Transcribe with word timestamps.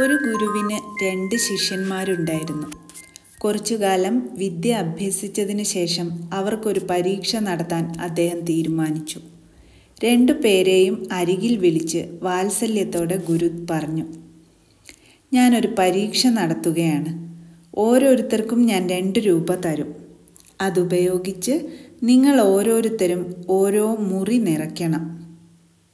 ഒരു 0.00 0.14
ഗുരുവിന് 0.14 1.04
രണ്ട് 1.04 1.34
ശിഷ്യന്മാരുണ്ടായിരുന്നു. 1.34 2.66
കുറച്ചുകാലം 3.38 4.30
വിദ്യ 4.34 4.72
അഭ്യസിച്ചതിന് 4.72 5.62
ശേഷം 5.62 6.10
അവർക്കൊരു 6.32 6.80
പരീക്ഷ 6.90 7.36
നടത്താൻ 7.36 7.92
അദ്ദേഹം 8.00 8.40
തീരുമാനിച്ചു. 8.40 9.20
രണ്ടു 10.04 10.32
പേരെയും 10.32 11.08
അരികിൽ 11.12 11.56
വിളിച്ച് 11.56 12.18
വാത്സല്യത്തോടെ 12.22 13.16
ഗുരു 13.16 13.66
പറഞ്ഞു 13.70 14.06
ഞാനൊരു 15.32 15.74
പരീക്ഷ 15.78 16.26
നടത്തുകയാണ്. 16.26 17.36
ഓരോരുത്തർക്കും 17.74 18.66
ഞാൻ 18.66 18.88
രണ്ട് 18.88 19.18
രൂപ 19.18 19.54
തരും. 19.54 19.94
അതുപയോഗിച്ച് 20.60 21.68
നിങ്ങൾ 22.02 22.40
ഓരോരുത്തരും 22.40 23.34
ഓരോ 23.48 23.96
മുറി 23.96 24.38
നിറയ്ക്കണം. 24.38 25.04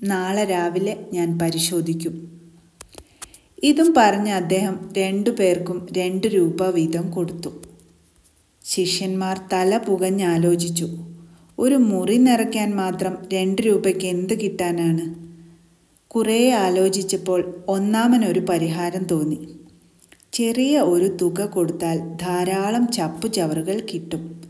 നാളെ 0.02 0.45
രാവിലെ 0.45 0.96
ഞാൻ 1.12 1.38
പരിശോധിക്കും. 1.38 2.34
ഇതും 3.64 3.94
പറഞ്ഞ് 3.96 4.32
അദ്ദേഹം 4.32 4.91
രണ്ടു 4.98 5.30
പേർക്കും 5.30 5.86
രണ്ട് 5.96 6.27
രൂപ 6.27 6.66
വീതം 6.66 7.10
കൊടുത്തു. 7.10 7.48
ശിഷ്യന്മാർ 8.64 9.41
തല 9.52 9.78
പുകഞ്ഞാലോചിച്ചു. 9.78 10.88
ഒരു 11.59 11.74
മുറി 11.74 12.16
നിറയ്ക്കാൻ 12.16 12.77
മാത്രം 12.77 13.19
രണ്ട് 13.34 13.62
രൂപയ്ക്ക് 13.62 14.06
എന്ത് 14.06 14.41
കിട്ടാനാണ്? 14.41 15.14
കുറേ 16.06 16.50
ആലോചിച്ചപ്പോൾ 16.50 17.64
ഒന്നാമനൊരു 17.69 18.41
പരിഹാരം 18.41 19.05
തോന്നി. 19.05 19.48
ചെറിയ 20.33 20.80
ഒരു 20.80 21.16
തുക 21.22 21.46
കൊടുത്താൽ 21.46 21.98
ധാരാളം 22.22 22.92
ചപ്പുചവറുകൾ 22.92 23.86
കിട്ടും. 23.94 24.42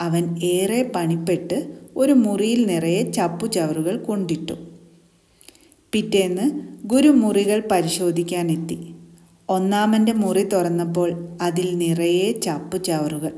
അവൻ 0.00 0.38
ഏറെ 0.42 0.90
പണിപ്പെട്ട് 0.94 1.72
ഒരു 1.96 2.12
മുറിയിൽ 2.12 2.66
നിറയെ 2.66 3.10
ചപ്പുചവറുകൾ 3.10 3.96
കൊണ്ടിട്ടു. 3.96 4.67
പിറ്റേന്ന് 5.92 6.50
ഗുരു 6.86 7.08
മുറികൾ 7.08 7.62
പരിശോധിക്കാനെത്തി. 7.70 8.78
ഒന്നാമന്റെ 9.48 10.12
മുറി 10.12 10.44
തുറന്നപ്പോൾ 10.44 11.28
അതിൽ 11.42 11.78
നിറയെ 11.78 12.32
ചപ്പുചവറുകൾ. 12.40 13.32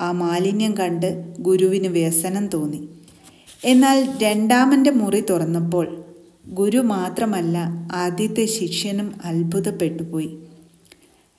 ആ 0.00 0.12
മാലിന്യം 0.12 0.76
കണ്ട് 0.76 1.36
ഗുരുവിന് 1.38 1.86
വ്യസനം 1.86 2.46
തോന്നി. 2.46 2.88
എന്നാൽ 3.64 4.08
രണ്ടാമന്റെ 4.22 4.90
മുറി 4.90 5.20
തുറന്നപ്പോൾ 5.20 6.04
ഗുരു 6.48 6.78
മാത്രമല്ല 6.78 7.58
ആദ്യത്തെ 7.92 8.44
ശിഷ്യനും 8.44 9.14
അത്ഭുതപ്പെട്ടുപോയി. 9.24 10.38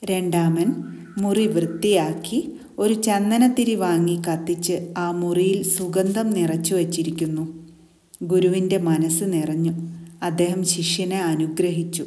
രണ്ടാമൻ 0.04 0.74
മുറി 1.18 1.46
വൃത്തിയാക്കി 1.46 2.52
ഒരു 2.78 2.94
ചന്ദനത്തിരി 2.94 3.74
വാങ്ങി 3.74 4.22
കത്തിച്ച് 4.28 4.94
ആ 4.98 5.10
മുറിയിൽ 5.10 5.62
സുഗന്ധം 5.62 6.30
നിറച്ചു 6.30 6.74
വച്ചിരിക്കുന്നു 6.74 7.68
ഗുരുവിന്റെ 8.22 8.78
മനസ്സ് 8.78 9.24
നിറഞ്ഞു. 9.24 10.01
അദ്ദേഹം 10.22 10.64
ശിഷ്യനെ 10.64 11.22
അനുഗ്രഹിച്ചു. 11.22 12.04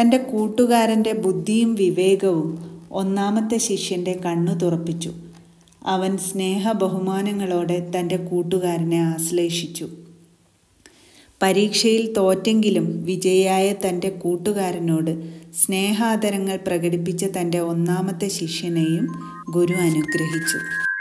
തന്റെ 0.00 0.16
കൂട്ടുകാരന്റെ 0.16 1.12
ബുദ്ധിയും 1.12 1.74
വിവേകവും 1.74 2.80
ഒന്നാമത്തെ 2.92 3.58
ശിഷ്യന്റെ 3.58 4.12
കണ്ണു 4.12 4.52
തുറപ്പിച്ചു. 4.52 5.12
അവൻ 5.86 6.18
സ്നേഹ 6.18 6.72
ബഹുമാനങ്ങളോടെ 6.72 7.92
തന്റെ 7.98 8.16
കൂട്ടുകാരനെ 8.16 8.96
ആശ്ലേഷിച്ചു. 8.96 9.88
പരീക്ഷയിൽ 11.42 12.12
തോറ്റെങ്കിലും 12.12 13.04
വിജയിയായ 13.04 13.72
തന്റെ 13.72 14.10
കൂട്ടുകാരനോട് 14.10 15.42
സ്നേഹാദരങ്ങൾ 15.54 16.56
പ്രകടിപ്പിച്ച 16.56 17.24
തന്റെ 17.24 17.58
ഒന്നാമത്തെ 17.58 18.28
ശിഷ്യനെയും 18.28 19.08
ഗുരു 19.50 19.74
അനുഗ്രഹിച്ചു. 19.74 20.91